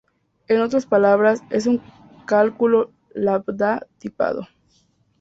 [0.47, 1.79] En otras palabras, es un
[2.25, 4.47] cálculo lambda tipado.